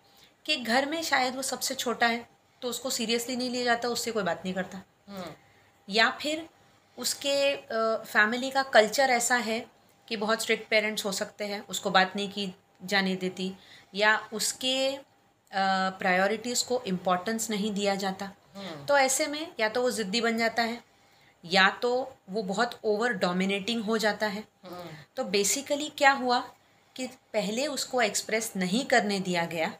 कि 0.47 0.57
घर 0.57 0.87
में 0.87 1.03
शायद 1.03 1.37
वो 1.37 1.43
सबसे 1.43 1.75
छोटा 1.75 2.07
है 2.07 2.27
तो 2.63 2.69
उसको 2.69 2.91
सीरियसली 2.91 3.37
नहीं 3.37 3.51
लिया 3.51 3.65
जाता 3.65 3.89
उससे 3.89 4.13
कोई 4.13 4.23
बात 4.23 4.43
नहीं 4.45 4.55
करता। 4.55 4.83
हम्म। 5.09 5.31
या 5.89 6.11
फिर 6.21 6.49
उसके 6.99 7.35
फैमिली 8.05 8.51
का 8.51 8.63
कल्चर 8.63 9.11
ऐसा 9.11 9.37
है 9.37 9.59
कि 10.09 10.17
बहुत 10.17 10.43
स्ट्रिक्ट 10.43 10.69
पेरेंट्स 10.71 11.05
हो 11.05 11.13
सकते 11.13 11.45
हैं 11.45 11.61
उसको 11.67 11.91
बात 11.91 12.17
नहीं 12.17 12.29
की 12.29 12.55
जाने 12.85 13.15
देती 13.17 13.53
या 13.95 14.17
उसके 14.33 14.77
प्रायोरिटीज़ 15.51 16.65
को 16.65 16.83
इम्पोर्टेंस 16.87 17.51
नहीं 17.51 17.73
दिया 17.73 17.95
जाता। 17.95 18.31
हम्म। 18.57 18.85
तो 18.87 18.97
ऐसे 18.99 19.27
में 19.27 19.47
या 19.61 19.69
तो 19.69 19.83
वो 19.83 19.91
ज़िद्दी 19.91 20.21
बन 20.21 20.39
जाता 20.39 20.63
है 20.63 20.83
या 21.45 21.69
तो 21.83 21.91
वो 22.31 22.43
बहुत 22.43 22.79
ओवर 22.85 23.13
डोमिनेटिंग 23.19 23.85
हो 23.85 23.99
जाता 23.99 24.27
है। 24.27 24.45
हम्म। 24.65 24.89
तो 25.17 25.25
बेसिकली 25.27 25.89
क्या 25.89 26.13
हुआ 26.13 26.43
कि 26.97 27.07
पहले 27.07 27.67
उसको 27.67 28.03
एक्सप्रेस 28.03 28.53
नहीं 28.57 28.85
करने 28.85 29.21
दिया 29.21 29.45
गया 29.45 29.73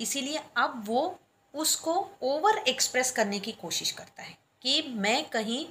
इसीलिए 0.00 0.40
अब 0.56 0.82
वो 0.86 1.18
उसको 1.54 1.94
ओवर 2.22 2.58
एक्सप्रेस 2.58 3.10
करने 3.10 3.40
की 3.40 3.52
कोशिश 3.52 3.90
करता 3.90 4.22
है 4.22 4.36
कि 4.62 4.82
मैं 4.96 5.24
कहीं 5.24 5.66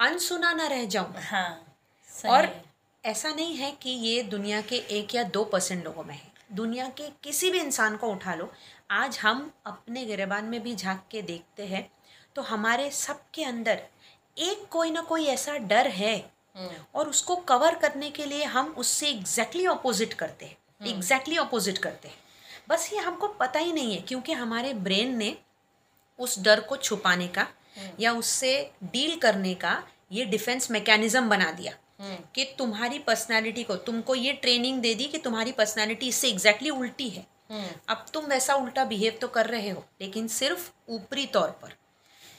अनसुना 0.00 0.52
ना 0.52 0.66
रह 0.66 0.84
जाऊँ। 0.84 1.14
हाँ 1.16 1.76
और 2.26 2.64
ऐसा 3.04 3.30
नहीं 3.30 3.56
है 3.56 3.70
कि 3.72 3.90
ये 3.90 4.22
दुनिया 4.22 4.60
के 4.60 4.76
एक 4.76 5.14
या 5.14 5.22
दो 5.22 5.44
परसेंट 5.44 5.84
लोगों 5.84 6.04
में 6.04 6.14
है। 6.14 6.32
दुनिया 6.52 6.88
के 6.88 7.08
किसी 7.22 7.50
भी 7.50 7.60
इंसान 7.60 7.96
को 7.96 8.08
उठा 8.08 8.34
लो 8.34 8.52
आज 8.90 9.18
हम 9.18 9.50
अपने 9.66 10.04
गिरबान 10.04 10.44
में 10.44 10.62
भी 10.62 10.74
झाँक 10.76 11.04
के 11.10 11.22
देखते 11.22 11.66
हैं 11.66 11.90
तो 12.36 12.42
हमारे 12.42 12.90
सबके 12.90 13.44
अंदर 13.44 13.82
एक 14.38 14.66
कोई 14.70 14.90
ना 14.90 15.00
कोई 15.00 15.26
ऐसा 15.26 15.56
डर 15.56 15.86
है 15.86 16.32
और 16.94 17.08
उसको 17.08 17.36
कवर 17.36 17.74
करने 17.74 18.10
के 18.10 18.24
लिए 18.24 18.44
हम 18.44 18.74
उससे 18.78 19.08
एग्जैक्टली 19.08 19.66
ऑपोजिट 19.66 20.12
करते 20.12 20.46
हैं। 20.46 20.56
एग्जैक्टली 20.86 21.36
ऑपोजिट 21.36 21.78
करते 21.78 22.08
हैं। 22.08 22.16
बस 22.68 22.92
ये 22.92 22.98
हमको 22.98 23.28
पता 23.28 23.58
ही 23.58 23.72
नहीं 23.72 23.94
है 23.94 24.00
क्योंकि 24.00 24.32
हमारे 24.32 24.72
ब्रेन 24.74 25.16
ने 25.16 25.36
उस 26.18 26.38
डर 26.38 26.60
को 26.60 26.76
छुपाने 26.76 27.28
का 27.28 27.46
या 28.00 28.12
उससे 28.12 28.70
डील 28.84 29.16
करने 29.16 29.54
का 29.54 29.82
ये 30.12 30.24
डिफेंस 30.24 30.70
मैकेनिज्म 30.70 31.28
बना 31.28 31.50
दिया 31.52 31.72
हम्म। 32.00 32.16
कि 32.34 32.44
तुम्हारी 32.58 32.98
पर्सनालिटी 32.98 33.62
को 33.64 33.76
तुमको 33.76 34.14
ये 34.14 34.32
ट्रेनिंग 34.32 34.80
दे 34.80 34.94
दी 34.94 35.04
कि 35.04 35.18
तुम्हारी 35.18 35.52
पर्सनालिटी 35.52 36.08
इससे 36.08 36.28
एग्जैक्टली 36.28 36.70
उल्टी 36.70 37.08
है। 37.08 37.26
हम्म। 37.50 37.68
अब 37.88 38.06
तुम 38.12 38.24
वैसा 38.24 38.54
उल्टा 38.54 38.84
बिहेव 38.84 39.18
तो 39.20 39.28
कर 39.28 39.46
रहे 39.46 39.70
हो 39.70 39.84
लेकिन 40.00 40.28
सिर्फ़ 40.28 40.70
ऊपरी 40.88 41.26
तौर 41.26 41.50
पर। 41.62 41.74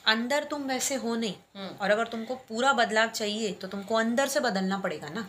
अंदर 0.06 0.44
तुम 0.44 0.64
वैसे 0.64 0.96
हो 0.96 1.16
नहीं 1.16 1.34
हम्म। 1.56 1.76
और 1.76 1.92
अगर 1.92 2.08
तुमको 2.08 2.36
पूरा 2.50 2.72
बदलाव 2.74 3.10
चाहिए 3.10 3.52
तो 3.54 3.68
तुमको 3.68 3.96
अंदर 3.96 4.28
से 4.28 4.40
बदलना 4.40 4.78
पड़ेगा 4.78 5.10
ना। 5.10 5.28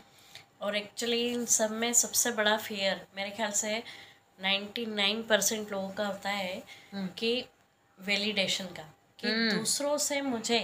और 0.60 0.76
एक्चुअली 0.76 1.20
इन 1.28 1.44
सब 1.46 1.70
में 1.72 1.92
सबसे 1.92 2.30
बड़ा 2.32 2.56
फियर 2.56 3.06
मेरे 3.16 3.30
ख्याल 3.30 3.50
से 3.52 3.82
नाइन्टी 4.38 4.86
नाइन 4.86 5.22
परसेंट 5.22 5.72
लोगों 5.72 5.90
का 5.90 6.06
होता 6.06 6.30
है 6.30 6.62
कि 7.18 7.44
वैलिडेशन 7.98 8.64
का 8.76 8.82
कि 9.18 9.32
दूसरों 9.50 9.96
से 9.98 10.20
मुझे 10.22 10.58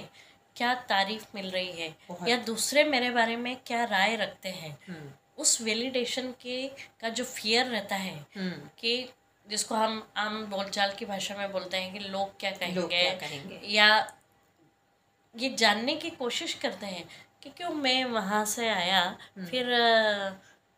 क्या 0.56 0.74
तारीफ़ 0.88 1.24
मिल 1.34 1.50
रही 1.50 1.72
है 1.72 1.94
या 2.28 2.36
दूसरे 2.44 2.84
मेरे 2.84 3.10
बारे 3.10 3.36
में 3.36 3.56
क्या 3.66 3.84
राय 3.84 4.16
रखते 4.16 4.48
हैं। 4.50 4.76
हम्म। 4.88 5.10
उस 5.38 5.60
वैलिडेशन 5.62 6.30
के 6.42 6.66
का 7.00 7.08
जो 7.08 7.24
फियर 7.24 7.66
रहता 7.66 7.96
है 7.96 8.14
हम्म। 8.36 8.68
कि 8.78 9.08
जिसको 9.48 9.74
हम 9.74 10.02
आम 10.16 10.44
बोलचाल 10.46 10.92
की 10.92 11.04
भाषा 11.04 11.34
में 11.36 11.50
बोलते 11.52 11.76
हैं 11.76 11.92
कि 11.92 11.98
लोग 12.00 12.38
क्या 12.40 12.50
कहेंगे 12.50 12.80
लोग 12.80 12.90
क्या 12.90 13.12
कहेंगे। 13.18 13.60
या 13.66 13.88
ये 15.34 15.48
जानने 15.54 15.94
की 15.96 16.10
कोशिश 16.10 16.54
करते 16.54 16.86
हैं 16.86 17.04
कि 17.42 17.50
क्यों 17.50 17.70
मैं 17.70 18.04
वहाँ 18.04 18.44
से 18.44 18.68
आया 18.68 19.02
फिर 19.38 19.72
अ, 19.72 20.30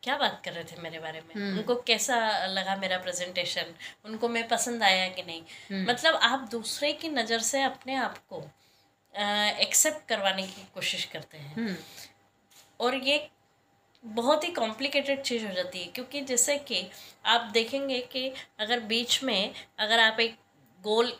क्या 0.02 0.16
बात 0.16 0.40
कर 0.44 0.52
रहे 0.52 0.64
थे 0.64 0.80
मेरे 0.82 0.98
बारे 0.98 1.20
में? 1.20 1.34
उनको 1.52 1.74
कैसा 1.82 2.16
लगा 2.46 2.76
मेरा 2.76 2.98
प्रेजेंटेशन 2.98 3.74
उनको 4.04 4.28
मैं 4.28 4.46
पसंद 4.48 4.82
आया 4.82 5.08
कि 5.08 5.22
नहीं? 5.22 5.42
मतलब 5.86 6.14
आप 6.22 6.48
दूसरे 6.50 6.92
की 6.92 7.08
नज़र 7.08 7.38
से 7.40 7.62
अपने 7.62 7.94
आप 7.96 8.18
को 8.32 8.42
एक्सेप्ट 9.62 10.08
करवाने 10.08 10.42
की 10.42 10.66
कोशिश 10.74 11.04
करते 11.04 11.38
हैं। 11.38 11.76
और 12.80 12.94
ये 12.94 13.18
बहुत 14.04 14.44
ही 14.44 14.50
कॉम्प्लिकेटेड 14.52 15.22
चीज़ 15.22 15.46
हो 15.46 15.52
जाती 15.54 15.78
है 15.78 15.86
क्योंकि 15.86 16.20
जैसे 16.20 16.56
कि 16.58 16.86
आप 17.26 17.50
देखेंगे 17.52 17.98
कि 18.12 18.32
अगर 18.60 18.80
बीच 18.84 19.22
में 19.24 19.52
अगर 19.78 20.00
आप 20.00 20.20
एक 20.20 20.36
गोल 20.84 21.12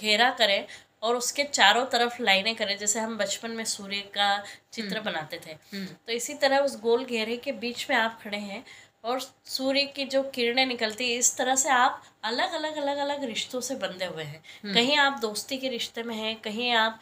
घेरा 0.00 0.30
करें 0.30 0.66
और 1.02 1.16
उसके 1.16 1.44
चारों 1.44 1.84
तरफ़ 1.84 2.20
लाइनें 2.22 2.54
करें 2.54 2.76
जैसे 2.78 3.00
हम 3.00 3.16
बचपन 3.18 3.50
में 3.50 3.64
सूर्य 3.64 4.00
का 4.14 4.28
चित्र 4.72 4.96
हम्म। 4.96 5.04
बनाते 5.04 5.40
थे 5.46 5.50
हम्म। 5.50 5.86
तो 5.86 6.12
इसी 6.12 6.34
तरह 6.34 6.58
उस 6.58 6.80
गोल 6.80 7.04
घेरे 7.04 7.36
के 7.36 7.52
बीच 7.54 7.86
में 7.90 7.96
आप 7.96 8.18
खड़े 8.22 8.38
हैं 8.38 8.64
और 9.04 9.20
सूर्य 9.44 9.84
की 9.84 10.04
जो 10.04 10.22
किरणें 10.22 10.66
निकलती 10.66 11.10
है 11.10 11.18
इस 11.18 11.36
तरह 11.36 11.54
से 11.54 11.68
आप 11.68 12.02
अलग 12.24 12.52
अलग 12.52 12.76
अलग 12.76 12.96
अलग 12.96 13.24
रिश्तों 13.24 13.60
से 13.60 13.74
बंधे 13.74 14.04
हुए 14.04 14.22
हैं। 14.22 14.42
हम्म। 14.62 14.74
कहीं 14.74 14.96
आप 14.96 15.18
दोस्ती 15.20 15.56
के 15.58 15.68
रिश्ते 15.68 16.02
में 16.02 16.14
हैं 16.14 16.36
कहीं 16.36 16.72
आप 16.72 17.00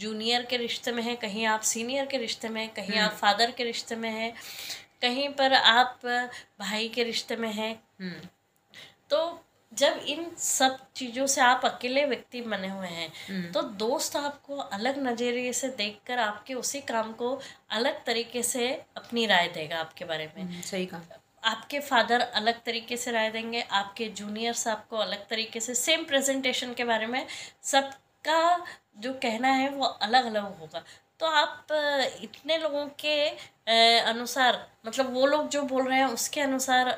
जूनियर 0.00 0.42
के 0.42 0.56
रिश्ते 0.56 0.92
में 0.92 1.02
हैं 1.02 1.16
कहीं 1.16 1.46
आप 1.46 1.60
सीनियर 1.60 2.06
के 2.06 2.16
रिश्ते 2.16 2.48
में 2.48 2.68
कहीं 2.68 2.98
आप 2.98 3.12
फादर 3.12 3.50
के 3.50 3.64
रिश्ते 3.64 3.96
में 3.96 4.10
हैं 4.10 4.32
कहीं 5.02 5.28
पर 5.28 5.52
आप 5.54 6.00
भाई 6.60 6.88
के 6.88 7.04
रिश्ते 7.04 7.36
में 7.36 7.52
हैं। 7.52 7.74
तो 9.10 9.44
जब 9.78 9.98
इन 10.08 10.30
सब 10.38 10.78
चीज़ों 10.96 11.26
से 11.26 11.40
आप 11.40 11.64
अकेले 11.64 12.04
व्यक्ति 12.04 12.40
बने 12.42 12.68
हुए 12.68 12.88
हैं 12.88 13.08
हम्म। 13.28 13.50
तो 13.52 13.62
दोस्त 13.78 14.16
आपको 14.16 14.56
अलग 14.56 14.98
नज़रिए 15.06 15.52
से 15.52 15.68
देखकर 15.78 16.18
आपके 16.18 16.54
उसी 16.54 16.80
काम 16.88 17.12
को 17.12 17.38
अलग 17.70 18.04
तरीके 18.04 18.42
से 18.42 18.70
अपनी 18.96 19.26
राय 19.26 19.48
देगा 19.48 19.78
आपके 19.78 20.04
बारे 20.04 20.30
में। 20.36 20.42
हम्म, 20.42 20.60
सही 20.62 20.86
कहा। 20.86 21.20
आपके 21.42 21.80
फादर 21.80 22.20
अलग 22.20 22.62
तरीके 22.64 22.96
से 22.96 23.10
राय 23.10 23.30
देंगे 23.30 23.60
आपके 23.72 24.08
जूनियर्स 24.16 24.66
आपको 24.68 24.96
अलग 24.98 25.26
तरीके 25.28 25.60
से 25.60 25.74
सेम 25.76 26.04
प्रेजेंटेशन 26.04 26.72
के 26.74 26.84
बारे 26.84 27.06
में 27.06 27.26
सबका 27.64 28.40
जो 28.98 29.12
कहना 29.22 29.48
है 29.48 29.68
वो 29.70 29.84
अलग 29.84 30.26
अलग 30.26 30.58
होगा। 30.60 30.82
तो 31.20 31.26
आप 31.26 31.66
इतने 32.22 32.56
लोगों 32.58 32.86
के 33.00 33.28
अनुसार 34.00 34.66
मतलब 34.86 35.12
वो 35.14 35.26
लोग 35.26 35.48
जो 35.48 35.62
बोल 35.64 35.88
रहे 35.88 35.98
हैं 35.98 36.06
उसके 36.08 36.40
अनुसार 36.40 36.90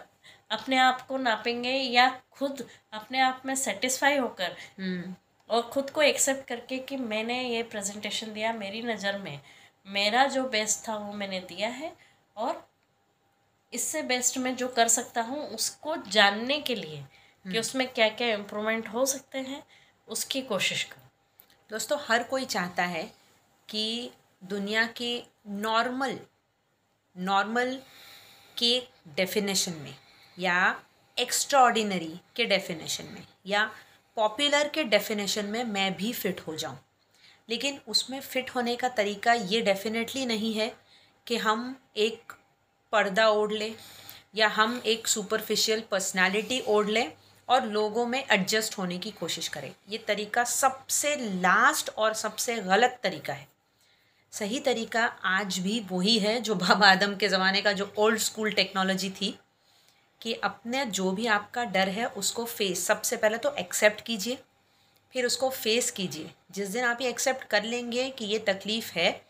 अपने 0.50 0.78
आप 0.78 1.00
को 1.00 1.16
नापेंगे 1.18 1.72
या 1.72 2.08
खुद 2.32 2.66
अपने 2.92 3.20
आप 3.20 3.42
में 3.46 3.54
सेटिस्फाई 3.56 4.16
होकर 4.16 4.56
हम्म। 4.78 5.14
और 5.50 5.62
खुद 5.62 5.90
को 5.90 6.02
एक्सेप्ट 6.02 6.46
करके 6.48 6.78
कि 6.80 6.96
मैंने 6.96 7.42
ये 7.44 7.62
प्रेजेंटेशन 7.62 8.32
दिया 8.32 8.52
मेरी 8.52 8.82
नज़र 8.82 9.18
में 9.18 9.40
मेरा 9.86 10.26
जो 10.26 10.42
बेस्ट 10.48 10.88
था 10.88 10.96
वो 10.96 11.12
मैंने 11.12 11.40
दिया 11.48 11.68
है 11.70 11.92
और 12.36 12.66
इससे 13.72 14.02
बेस्ट 14.02 14.38
मैं 14.38 14.54
जो 14.56 14.68
कर 14.68 14.88
सकता 14.88 15.22
हूँ 15.22 15.46
उसको 15.48 15.96
जानने 16.08 16.60
के 16.60 16.74
लिए 16.74 16.96
कि 16.96 17.48
हम्म। 17.48 17.58
उसमें 17.58 17.86
क्या 17.88 18.08
क्या 18.10 18.28
इम्प्रूवमेंट 18.28 18.88
हो 18.88 19.04
सकते 19.06 19.38
हैं 19.40 19.62
उसकी 20.08 20.42
कोशिश 20.42 20.82
करूँ 20.84 21.08
दोस्तों 21.70 21.98
हर 22.00 22.22
कोई 22.22 22.44
चाहता 22.46 22.84
है 22.86 23.02
कि 23.68 24.10
दुनिया 24.44 24.86
के 24.96 25.16
नॉर्मल 25.48 26.18
नॉर्मल 27.16 27.74
के 28.56 28.78
डेफिनेशन 29.16 29.72
में 29.74 29.94
या 30.40 30.74
एक्स्ट्रॉडिनरी 31.16 32.14
के 32.36 32.44
डेफिनेशन 32.44 33.04
में, 33.04 33.22
या 33.46 33.64
पॉपुलर 34.16 34.68
के 34.68 34.84
डेफिनेशन 34.84 35.46
में 35.46 35.62
मैं 35.64 35.92
भी 35.96 36.12
फ़िट 36.12 36.40
हो 36.40 36.56
जाऊँ। 36.56 36.78
लेकिन 37.48 37.80
उसमें 37.88 38.20
फ़िट 38.20 38.50
होने 38.50 38.76
का 38.76 38.88
तरीका 38.88 39.32
ये 39.32 39.60
डेफिनेटली 39.60 40.26
नहीं 40.26 40.52
है 40.54 40.72
कि 41.26 41.36
हम 41.36 41.74
एक 41.96 42.32
पर्दा 42.92 43.28
ओढ़ 43.28 43.52
लें, 43.52 43.74
या 44.34 44.48
हम 44.48 44.80
एक 44.86 45.06
सुपरफिशियल 45.06 45.82
पर्सनालिटी 45.90 46.60
ओढ़ 46.68 46.88
लें 46.88 47.12
और 47.48 47.66
लोगों 47.66 48.06
में 48.06 48.22
एडजस्ट 48.22 48.78
होने 48.78 48.98
की 48.98 49.10
कोशिश 49.10 49.48
करें। 49.48 49.72
ये 49.90 49.98
तरीका 49.98 50.44
सबसे 50.44 51.14
लास्ट 51.40 51.90
और 51.90 52.14
सबसे 52.14 52.56
गलत 52.56 52.98
तरीका 53.02 53.32
है। 53.32 53.46
सही 54.32 54.60
तरीका 54.60 55.04
आज 55.26 55.58
भी 55.58 55.80
वही 55.90 56.18
है 56.18 56.40
जो 56.40 56.54
बाबा 56.54 56.88
आदम 56.88 57.14
के 57.16 57.28
ज़माने 57.28 57.62
का 57.62 57.72
जो 57.72 57.92
ओल्ड 57.98 58.18
स्कूल 58.18 58.52
टेक्नोलॉजी 58.52 59.10
थी। 59.10 59.34
कि 60.22 60.32
अपने 60.34 60.84
जो 60.86 61.10
भी 61.10 61.26
आपका 61.26 61.64
डर 61.64 61.88
है 61.88 62.06
उसको 62.06 62.44
फेस 62.44 62.86
सबसे 62.86 63.16
पहले 63.16 63.38
तो 63.38 63.54
एक्सेप्ट 63.56 64.00
कीजिए 64.00 64.38
फिर 65.12 65.26
उसको 65.26 65.48
फेस 65.50 65.90
कीजिए। 65.90 66.30
जिस 66.50 66.68
दिन 66.68 66.84
आप 66.84 67.00
ये 67.00 67.08
एक्सेप्ट 67.08 67.44
कर 67.44 67.64
लेंगे 67.64 68.08
कि 68.10 68.24
ये 68.24 68.38
तकलीफ़ 68.38 68.92
है 68.92 69.20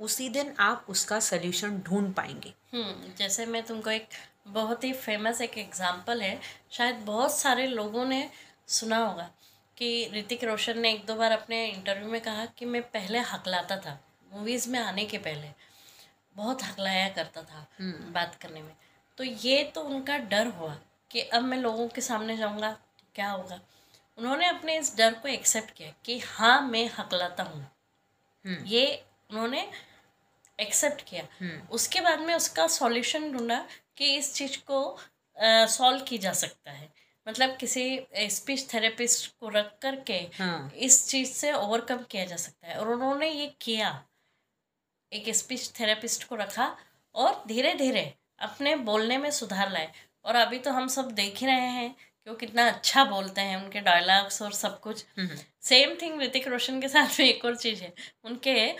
उसी 0.00 0.28
दिन 0.28 0.54
आप 0.58 0.86
उसका 0.88 1.18
सल्यूशन 1.20 1.78
ढूंढ 1.78 2.12
पाएँगे। 2.14 2.52
हम्म, 2.72 3.12
जैसे 3.18 3.46
मैं 3.46 3.62
तुमको 3.62 3.90
एक 3.90 4.08
बहुत 4.48 4.84
ही 4.84 4.92
फ़ेमस 4.92 5.40
एक 5.40 5.58
एग्जांपल 5.58 6.22
है 6.22 6.40
शायद 6.70 6.96
बहुत 6.96 7.36
सारे 7.36 7.66
लोगों 7.66 8.04
ने 8.04 8.28
सुना 8.68 8.98
होगा 8.98 9.30
कि 9.76 10.10
ऋतिक 10.14 10.44
रोशन 10.44 10.78
ने 10.78 10.92
एक 10.92 11.04
दो 11.06 11.14
बार 11.14 11.32
अपने 11.32 11.66
इंटरव्यू 11.66 12.08
में 12.08 12.20
कहा 12.20 12.44
कि 12.46 12.64
मैं 12.64 12.82
पहले 12.82 13.18
हकलाता 13.18 13.76
था 13.76 13.98
मूवीज़ 14.32 14.68
में 14.70 14.78
आने 14.78 15.04
के 15.04 15.18
पहले 15.18 15.50
बहुत 16.36 16.62
हकलाया 16.62 17.08
करता 17.08 17.42
था 17.42 17.66
हम्म। 17.78 18.12
बात 18.12 18.34
करने 18.34 18.62
में। 18.62 18.72
तो 19.18 19.24
ये 19.24 19.62
तो 19.74 19.80
उनका 19.82 20.18
डर 20.28 20.46
हुआ 20.48 20.76
कि 21.10 21.20
अब 21.30 21.42
मैं 21.42 21.58
लोगों 21.58 21.88
के 21.88 22.00
सामने 22.00 22.36
जाऊँगा 22.36 22.70
तो 22.70 23.04
क्या 23.14 23.30
होगा 23.30 23.60
उन्होंने 24.18 24.46
अपने 24.48 24.78
इस 24.78 24.96
डर 24.96 25.14
को 25.14 25.28
एक्सेप्ट 25.28 25.70
किया 25.70 25.92
कि 26.04 26.18
हाँ 26.18 26.60
मैं 26.62 26.88
हकलाता 26.98 27.42
हूँ 27.42 27.60
हम्म। 28.44 28.64
ये 28.66 28.84
उन्होंने 29.30 29.68
एक्सेप्ट 30.58 31.02
किया 31.02 31.22
हम्म। 31.40 31.60
उसके 31.70 32.00
बाद 32.00 32.20
में 32.20 32.34
उसका 32.34 32.66
सॉल्यूशन 32.72 33.32
ढूंढा 33.32 33.64
कि 33.96 34.14
इस 34.16 34.32
चीज़ 34.34 34.58
को 34.70 34.80
सॉल्व 35.68 36.04
की 36.04 36.18
जा 36.18 36.32
सकता 36.34 36.70
है 36.70 36.88
मतलब 37.26 37.56
किसी 37.56 38.06
स्पीच 38.30 38.72
थेरेपिस्ट 38.74 39.30
को 39.40 39.48
रख 39.48 39.72
करके 39.82 40.18
हाँ। 40.34 40.70
इस 40.78 41.06
चीज़ 41.08 41.32
से 41.32 41.52
ओवरकम 41.52 42.04
किया 42.10 42.24
जा 42.24 42.36
सकता 42.36 42.68
है 42.68 42.78
और 42.78 42.88
उन्होंने 42.88 43.30
ये 43.30 43.46
किया 43.60 43.90
एक 45.12 45.34
स्पीच 45.34 45.72
थेरेपिस्ट 45.80 46.24
को 46.24 46.36
रखा 46.36 46.76
और 47.14 47.42
धीरे 47.48 47.74
धीरे 47.74 48.12
अपने 48.38 48.76
बोलने 48.76 49.18
में 49.18 49.30
सुधार 49.30 49.72
लाए। 49.72 49.92
और 50.24 50.36
अभी 50.36 50.58
तो 50.58 50.70
हम 50.70 50.88
सब 50.88 51.10
देख 51.10 51.38
ही 51.38 51.46
रहे 51.46 51.68
हैं 51.70 51.90
कि 51.90 52.30
वो 52.30 52.36
कितना 52.36 52.68
अच्छा 52.68 53.04
बोलते 53.04 53.40
हैं 53.40 53.56
उनके 53.56 53.80
डायलॉग्स 53.80 54.42
और 54.42 54.52
सब 54.52 54.80
कुछ। 54.80 55.04
सेम 55.62 55.96
थिंग 56.02 56.22
ऋतिक 56.22 56.48
रोशन 56.48 56.80
के 56.80 56.88
साथ 56.88 57.20
में 57.20 57.26
एक 57.26 57.44
और 57.44 57.56
चीज़ 57.56 57.82
है। 57.82 57.92
उनके 58.24 58.74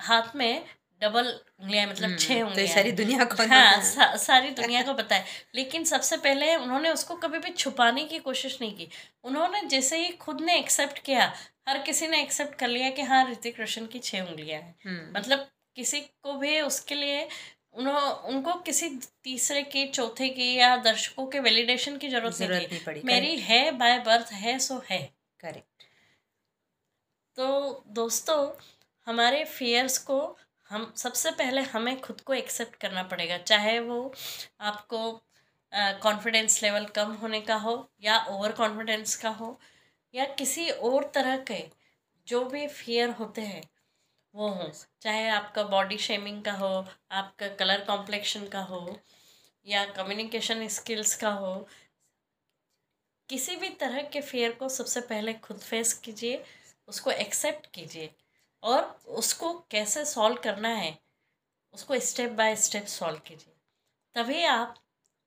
हाथ 0.00 0.36
में 0.36 0.64
डबल 1.02 1.40
उंगलियाँ 1.60 1.86
मतलब 1.86 2.16
छह 2.16 2.40
तो 2.40 2.46
उंगलियाँ 2.46 2.68
तो 2.68 2.74
सारी 2.74 2.92
दुनिया 2.92 3.24
को 3.24 3.46
हाँ 3.46 3.82
सा, 3.82 4.16
सारी 4.16 4.50
दुनिया 4.50 4.82
को 4.82 4.94
पता 4.94 5.16
है। 5.16 5.24
लेकिन 5.54 5.84
सबसे 5.84 6.16
पहले 6.16 6.56
उन्होंने 6.56 6.90
उसको 6.90 7.16
कभी 7.16 7.38
भी 7.38 7.50
छुपाने 7.50 8.04
की 8.04 8.18
कोशिश 8.18 8.58
नहीं 8.60 8.76
की। 8.76 8.88
उन्होंने 9.24 9.60
जैसे 9.60 9.98
ही 9.98 10.08
खुद 10.08 10.40
ने 10.40 10.58
एक्सेप्ट 10.58 10.98
किया 10.98 11.32
हर 11.68 11.78
किसी 11.78 12.06
ने 12.06 12.22
एक्सेप्ट 12.22 12.54
कर 12.54 12.68
लिया 12.68 12.90
कि 12.90 13.02
हाँ 13.02 13.30
ऋतिक 13.30 13.60
रोशन 13.60 13.86
की 13.86 13.98
छह 13.98 14.20
उंगलियाँ 14.20 14.60
हैं। 14.60 14.74
हम्म। 14.84 15.18
मतलब 15.18 15.48
किसी 15.76 16.00
को 16.00 16.32
भी 16.32 16.60
उसके 16.60 16.94
लिए 16.94 17.28
उनको 17.74 18.54
किसी 18.60 18.88
तीसरे 19.24 19.62
की 19.64 19.86
चौथे 19.88 20.28
की 20.28 20.52
या 20.54 20.76
दर्शकों 20.76 21.26
के 21.26 21.40
वैलिडेशन 21.40 21.96
की 21.96 22.08
ज़रूरत, 22.08 22.40
नहीं, 22.40 22.48
नहीं 22.50 22.84
पड़ी 22.84 23.02
मेरी 23.04 23.36
है 23.40 23.70
बाय 23.78 23.98
बर्थ 24.00 24.32
है 24.34 24.58
सो 24.58 24.82
है। 24.90 25.00
करेक्ट 25.40 25.86
तो 27.38 27.84
दोस्तों 27.92 28.38
हमारे 29.06 29.44
फियर्स 29.46 29.98
को 29.98 30.18
हम 30.70 30.92
सबसे 30.96 31.30
पहले 31.30 31.60
हमें 31.64 32.00
खुद 32.00 32.20
को 32.20 32.34
एक्सेप्ट 32.34 32.74
करना 32.76 33.02
पड़ेगा 33.02 33.38
चाहे 33.38 33.78
वो 33.80 34.00
आपको 34.62 35.00
कॉन्फिडेंस 36.02 36.62
लेवल 36.62 36.84
कम 36.96 37.12
होने 37.12 37.40
का 37.40 37.54
हो 37.56 37.74
या 38.00 38.18
ओवर 38.30 38.52
कॉन्फिडेंस 38.52 39.16
का 39.16 39.30
हो 39.30 39.58
या 40.14 40.24
किसी 40.34 40.68
और 40.70 41.10
तरह 41.14 41.36
के 41.50 41.62
जो 42.26 42.44
भी 42.44 42.66
फियर 42.68 43.10
होते 43.10 43.42
हैं 43.42 43.62
वो 44.34 44.48
हो, 44.48 44.70
चाहे 45.00 45.28
आपका 45.28 45.62
बॉडी 45.62 45.98
शेमिंग 45.98 46.42
का 46.44 46.52
हो, 46.52 46.86
आपका 47.12 47.48
कलर 47.48 47.84
कॉम्प्लेक्शन 47.84 48.46
का 48.48 48.60
हो, 48.60 48.98
या 49.66 49.84
कम्युनिकेशन 49.84 50.66
स्किल्स 50.68 51.16
का 51.16 51.30
हो, 51.30 51.68
किसी 53.28 53.56
भी 53.56 53.68
तरह 53.70 54.02
के 54.02 54.20
फेयर 54.20 54.52
को 54.52 54.68
सबसे 54.68 55.00
पहले 55.00 55.34
खुद 55.34 55.58
फेस 55.58 55.92
कीजिए, 55.94 56.44
उसको 56.88 57.10
एक्सेप्ट 57.10 57.66
कीजिए, 57.66 58.10
और 58.62 58.82
उसको 59.08 59.52
कैसे 59.70 60.04
सॉल्व 60.04 60.36
करना 60.36 60.68
है, 60.68 60.98
उसको 61.74 61.98
स्टेप 61.98 62.30
बाय 62.32 62.56
स्टेप 62.56 62.86
सॉल्व 62.86 63.18
कीजिए, 63.18 63.52
तभी 64.16 64.44
आप 64.44 64.78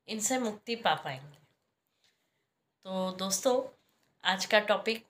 इनसे 0.08 0.40
मुक्ति 0.40 0.76
पा 0.76 0.94
पाएँगे। 0.96 1.38
तो 2.86 3.12
दोस्तों, 3.12 3.62
आज 4.24 4.46
का 4.46 4.60
टॉपिक 4.60 5.06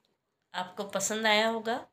आपको 0.54 0.84
पसंद 0.84 1.26
आया 1.26 1.48
होगा 1.48 1.86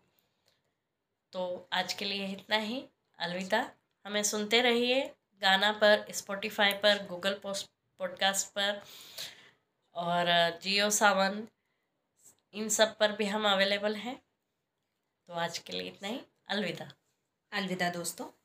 तो 1.31 1.69
आज 1.73 1.93
के 1.93 2.05
लिए 2.05 2.27
इतना 2.27 2.55
ही। 2.55 2.87
अलविदा। 3.19 3.71
हमें 4.05 4.23
सुनते 4.23 4.61
रहिए 4.61 5.15
गाना 5.41 5.71
पर 5.71 6.05
स्पॉटिफाई 6.11 6.73
पर 6.73 7.05
गूगल 7.05 7.33
पोस्ट 7.33 7.67
पॉडकास्ट 7.99 8.47
पर 8.47 8.83
और 9.93 10.25
जियो 10.59 10.89
सावन 10.89 11.47
इन 12.53 12.69
सब 12.69 12.97
पर 12.97 13.11
भी 13.11 13.25
हम 13.25 13.47
अवेलेबल 13.47 13.95
हैं। 13.95 14.21
तो 15.27 15.33
आज 15.33 15.57
के 15.57 15.73
लिए 15.73 15.87
इतना 15.87 16.07
ही। 16.07 16.21
अलविदा। 16.47 16.91
अलविदा 17.51 17.89
दोस्तों। 17.89 18.38